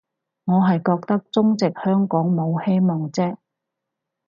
[0.45, 3.37] 我係覺得中殖香港冇希望啫